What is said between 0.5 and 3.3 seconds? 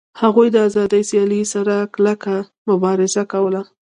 د آزادې سیالۍ سره کلکه مبارزه